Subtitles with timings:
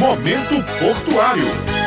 [0.00, 1.79] Momento Portuário.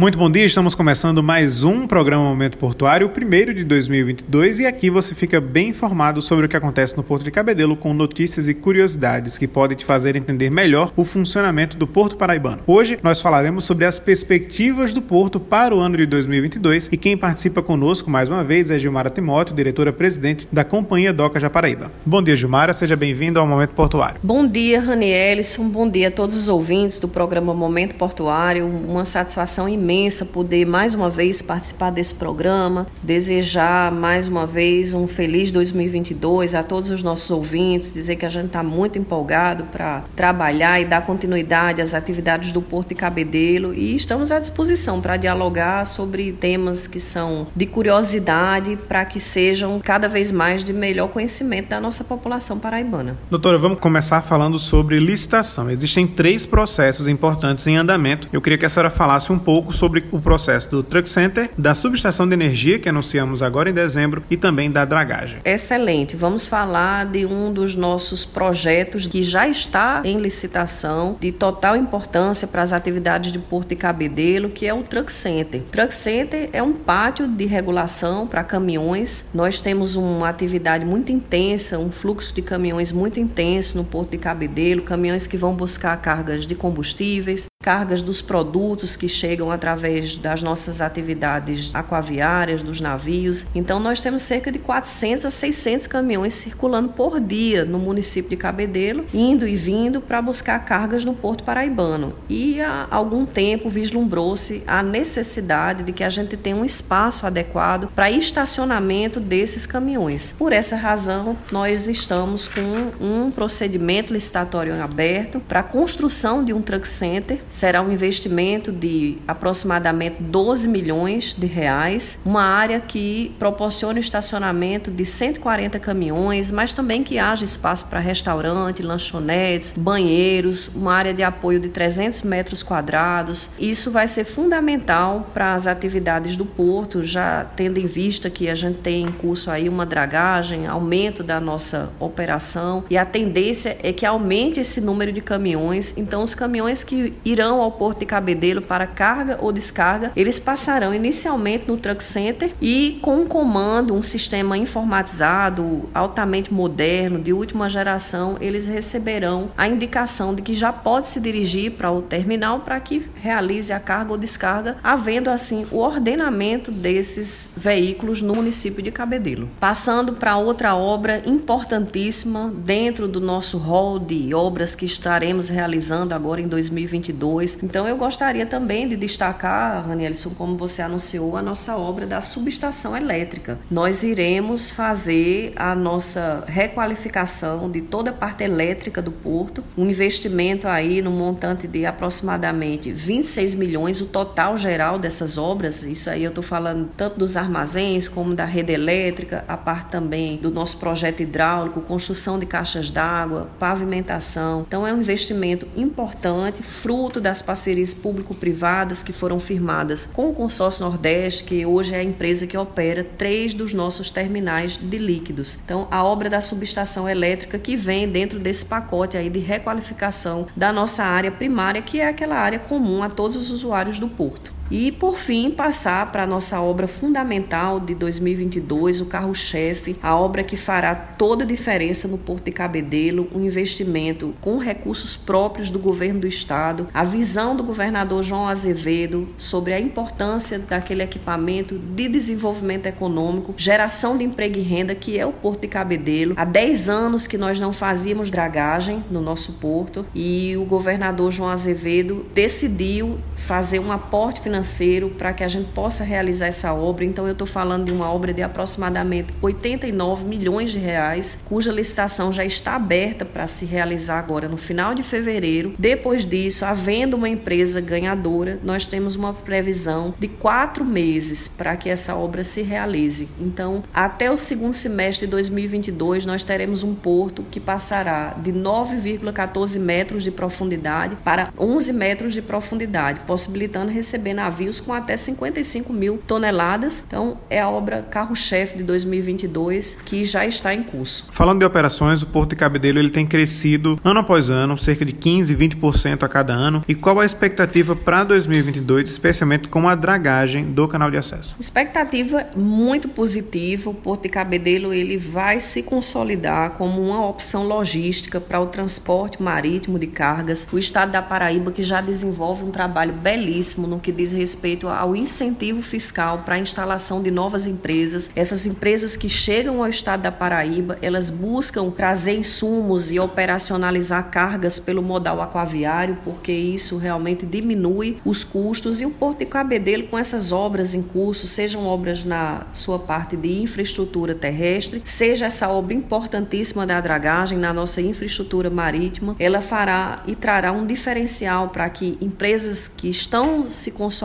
[0.00, 4.66] Muito bom dia, estamos começando mais um programa Momento Portuário, o primeiro de 2022, e
[4.66, 8.48] aqui você fica bem informado sobre o que acontece no Porto de Cabedelo com notícias
[8.48, 12.62] e curiosidades que podem te fazer entender melhor o funcionamento do Porto Paraibano.
[12.66, 17.14] Hoje nós falaremos sobre as perspectivas do Porto para o ano de 2022 e quem
[17.14, 21.92] participa conosco mais uma vez é Gilmara Timóteo, diretora-presidente da Companhia Doca Japaraíba.
[22.06, 24.18] Bom dia, Gilmara, seja bem-vindo ao Momento Portuário.
[24.22, 29.68] Bom dia, Ranielson, bom dia a todos os ouvintes do programa Momento Portuário, uma satisfação
[29.68, 35.50] imensa imensa poder mais uma vez participar desse programa, desejar mais uma vez um feliz
[35.50, 40.80] 2022 a todos os nossos ouvintes, dizer que a gente está muito empolgado para trabalhar
[40.80, 45.84] e dar continuidade às atividades do Porto de Cabedelo e estamos à disposição para dialogar
[45.86, 51.68] sobre temas que são de curiosidade para que sejam cada vez mais de melhor conhecimento
[51.70, 53.18] da nossa população paraibana.
[53.28, 55.68] Doutora, vamos começar falando sobre licitação.
[55.68, 58.28] Existem três processos importantes em andamento.
[58.32, 61.74] Eu queria que a senhora falasse um pouco sobre o processo do Truck Center, da
[61.74, 65.40] subestação de energia que anunciamos agora em dezembro e também da dragagem.
[65.42, 66.14] Excelente.
[66.16, 72.46] Vamos falar de um dos nossos projetos que já está em licitação, de total importância
[72.46, 75.62] para as atividades de Porto e Cabedelo, que é o Truck Center.
[75.72, 79.30] Truck Center é um pátio de regulação para caminhões.
[79.32, 84.18] Nós temos uma atividade muito intensa, um fluxo de caminhões muito intenso no Porto de
[84.18, 90.42] Cabedelo, caminhões que vão buscar cargas de combustíveis, cargas dos produtos que chegam através das
[90.42, 93.44] nossas atividades aquaviárias, dos navios.
[93.54, 98.36] Então, nós temos cerca de 400 a 600 caminhões circulando por dia no município de
[98.38, 102.14] Cabedelo, indo e vindo para buscar cargas no Porto Paraibano.
[102.30, 107.92] E há algum tempo vislumbrou-se a necessidade de que a gente tenha um espaço adequado
[107.94, 110.34] para estacionamento desses caminhões.
[110.38, 116.62] Por essa razão, nós estamos com um procedimento licitatório aberto para a construção de um
[116.62, 124.00] truck center será um investimento de aproximadamente 12 milhões de reais, uma área que proporciona
[124.00, 131.12] estacionamento de 140 caminhões, mas também que haja espaço para restaurante, lanchonetes, banheiros, uma área
[131.12, 133.50] de apoio de 300 metros quadrados.
[133.58, 138.54] Isso vai ser fundamental para as atividades do porto, já tendo em vista que a
[138.54, 143.92] gente tem em curso aí uma dragagem, aumento da nossa operação e a tendência é
[143.92, 145.92] que aumente esse número de caminhões.
[145.98, 150.38] Então, os caminhões que irão irão ao Porto de Cabedelo para carga ou descarga, eles
[150.38, 157.32] passarão inicialmente no Truck Center e com um comando, um sistema informatizado, altamente moderno, de
[157.32, 162.60] última geração, eles receberão a indicação de que já pode se dirigir para o terminal
[162.60, 168.82] para que realize a carga ou descarga, havendo assim o ordenamento desses veículos no município
[168.82, 169.48] de Cabedelo.
[169.58, 176.42] Passando para outra obra importantíssima dentro do nosso rol de obras que estaremos realizando agora
[176.42, 177.29] em 2022
[177.62, 182.96] então eu gostaria também de destacar, Ranielson, como você anunciou, a nossa obra da subestação
[182.96, 183.58] elétrica.
[183.70, 190.66] Nós iremos fazer a nossa requalificação de toda a parte elétrica do porto, um investimento
[190.66, 195.82] aí no montante de aproximadamente 26 milhões, o total geral dessas obras.
[195.82, 200.36] Isso aí eu estou falando tanto dos armazéns como da rede elétrica, a parte também
[200.36, 204.64] do nosso projeto hidráulico, construção de caixas d'água, pavimentação.
[204.66, 210.84] Então é um investimento importante, fruto das parcerias público-privadas que foram firmadas com o Consórcio
[210.84, 215.58] Nordeste, que hoje é a empresa que opera três dos nossos terminais de líquidos.
[215.64, 220.72] Então, a obra da subestação elétrica que vem dentro desse pacote aí de requalificação da
[220.72, 224.59] nossa área primária, que é aquela área comum a todos os usuários do porto.
[224.70, 230.44] E, por fim, passar para a nossa obra fundamental de 2022, o carro-chefe, a obra
[230.44, 235.78] que fará toda a diferença no Porto de Cabedelo, um investimento com recursos próprios do
[235.78, 242.08] governo do estado, a visão do governador João Azevedo sobre a importância daquele equipamento de
[242.08, 246.34] desenvolvimento econômico, geração de emprego e renda, que é o Porto de Cabedelo.
[246.36, 251.50] Há 10 anos que nós não fazíamos dragagem no nosso porto e o governador João
[251.50, 257.04] Azevedo decidiu fazer um aporte financeiro financeiro para que a gente possa realizar essa obra.
[257.04, 262.32] Então, eu estou falando de uma obra de aproximadamente 89 milhões de reais, cuja licitação
[262.32, 265.74] já está aberta para se realizar agora no final de fevereiro.
[265.78, 271.88] Depois disso, havendo uma empresa ganhadora, nós temos uma previsão de quatro meses para que
[271.88, 273.28] essa obra se realize.
[273.40, 279.78] Então, até o segundo semestre de 2022, nós teremos um porto que passará de 9,14
[279.80, 285.92] metros de profundidade para 11 metros de profundidade, possibilitando receber navios navios com até 55
[285.92, 287.04] mil toneladas.
[287.06, 291.28] Então, é a obra carro-chefe de 2022 que já está em curso.
[291.30, 295.12] Falando de operações, o Porto de Cabedelo ele tem crescido ano após ano, cerca de
[295.12, 296.84] 15, 20% a cada ano.
[296.88, 301.54] E qual a expectativa para 2022, especialmente com a dragagem do canal de acesso?
[301.60, 303.90] Expectativa muito positiva.
[303.90, 309.40] O Porto de Cabedelo ele vai se consolidar como uma opção logística para o transporte
[309.40, 310.66] marítimo de cargas.
[310.72, 315.14] O estado da Paraíba que já desenvolve um trabalho belíssimo no que diz respeito ao
[315.14, 318.30] incentivo fiscal para a instalação de novas empresas.
[318.34, 324.80] Essas empresas que chegam ao estado da Paraíba, elas buscam trazer insumos e operacionalizar cargas
[324.80, 330.18] pelo modal aquaviário, porque isso realmente diminui os custos e o Porto de Cabedelo com
[330.18, 335.92] essas obras em curso, sejam obras na sua parte de infraestrutura terrestre, seja essa obra
[335.92, 342.16] importantíssima da dragagem na nossa infraestrutura marítima, ela fará e trará um diferencial para que
[342.22, 344.19] empresas que estão se consolidando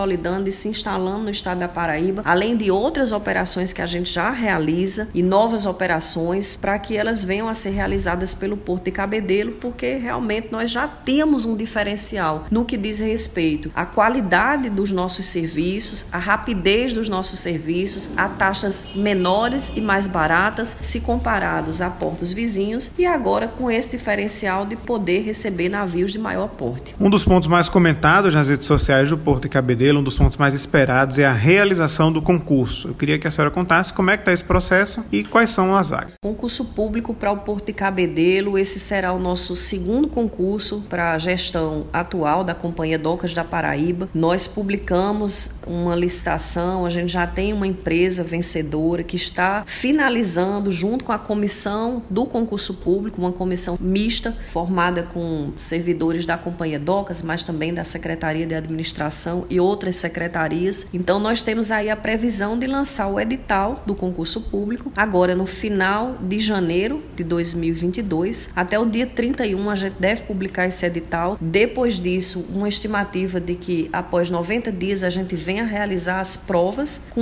[0.47, 4.29] e se instalando no estado da Paraíba, além de outras operações que a gente já
[4.29, 9.53] realiza e novas operações, para que elas venham a ser realizadas pelo Porto de Cabedelo,
[9.53, 15.25] porque realmente nós já temos um diferencial no que diz respeito à qualidade dos nossos
[15.25, 21.89] serviços, à rapidez dos nossos serviços, a taxas menores e mais baratas se comparados a
[21.89, 26.95] portos vizinhos e agora com esse diferencial de poder receber navios de maior porte.
[26.99, 30.37] Um dos pontos mais comentados nas redes sociais do Porto de Cabedelo, um dos pontos
[30.37, 32.87] mais esperados é a realização do concurso.
[32.87, 35.75] Eu queria que a senhora contasse como é que está esse processo e quais são
[35.75, 36.15] as vagas.
[36.21, 41.17] Concurso público para o Porto de Cabedelo, esse será o nosso segundo concurso para a
[41.17, 44.09] gestão atual da Companhia Docas da Paraíba.
[44.13, 51.03] Nós publicamos uma licitação, a gente já tem uma empresa vencedora que está finalizando junto
[51.03, 57.21] com a comissão do concurso público, uma comissão mista formada com servidores da Companhia Docas,
[57.21, 60.87] mas também da Secretaria de Administração e outras secretarias.
[60.93, 65.45] Então nós temos aí a previsão de lançar o edital do concurso público agora no
[65.45, 68.51] final de janeiro de 2022.
[68.55, 71.37] Até o dia 31 a gente deve publicar esse edital.
[71.41, 77.01] Depois disso, uma estimativa de que após 90 dias a gente venha realizar as provas
[77.09, 77.21] com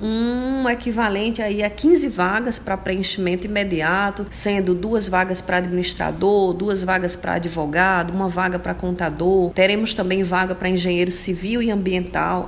[0.00, 6.84] um equivalente aí a 15 vagas para preenchimento imediato, sendo duas vagas para administrador, duas
[6.84, 9.50] vagas para advogado, uma vaga para contador.
[9.50, 11.87] Teremos também vaga para engenheiro civil e ambiental,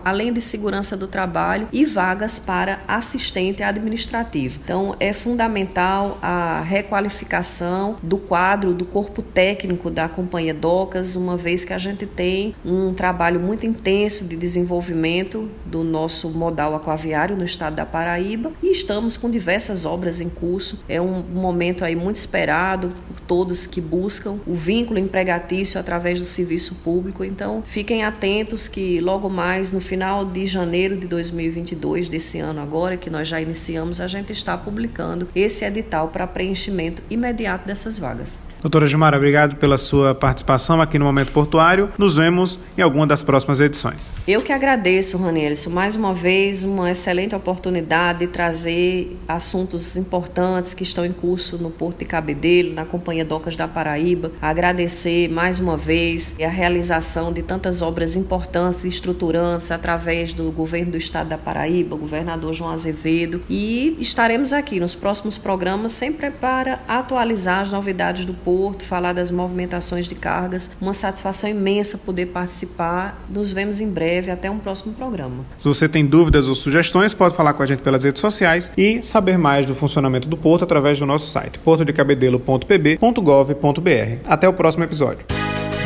[0.04, 4.60] além de segurança do trabalho e vagas para assistente administrativo.
[4.62, 11.64] Então, é fundamental a requalificação do quadro do corpo técnico da companhia Docas, uma vez
[11.64, 17.44] que a gente tem um trabalho muito intenso de desenvolvimento do nosso modal aquaviário no
[17.44, 20.80] estado da Paraíba e estamos com diversas obras em curso.
[20.88, 26.26] É um momento aí muito esperado por todos que buscam o vínculo empregatício através do
[26.26, 27.24] serviço público.
[27.24, 32.96] Então, fiquem atentos que logo mais no final de janeiro de 2022 desse ano agora
[32.96, 38.49] que nós já iniciamos, a gente está publicando esse edital para preenchimento imediato dessas vagas.
[38.62, 41.88] Doutora Gilmar, obrigado pela sua participação aqui no Momento Portuário.
[41.96, 44.10] Nos vemos em alguma das próximas edições.
[44.28, 50.82] Eu que agradeço, Ranelson, mais uma vez uma excelente oportunidade de trazer assuntos importantes que
[50.82, 54.30] estão em curso no Porto de Cabedelo, na Companhia Docas da Paraíba.
[54.42, 60.92] Agradecer mais uma vez a realização de tantas obras importantes e estruturantes através do governo
[60.92, 66.30] do estado da Paraíba, o governador João Azevedo, e estaremos aqui nos próximos programas sempre
[66.30, 70.72] para atualizar as novidades do Porto porto, falar das movimentações de cargas.
[70.80, 73.24] Uma satisfação imensa poder participar.
[73.28, 74.28] Nos vemos em breve.
[74.28, 75.44] Até um próximo programa.
[75.56, 79.00] Se você tem dúvidas ou sugestões, pode falar com a gente pelas redes sociais e
[79.04, 84.18] saber mais do funcionamento do porto através do nosso site portodecabedelo.pb.gov.br.
[84.26, 85.24] Até o próximo episódio.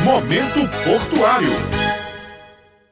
[0.03, 1.84] Momento Portuário.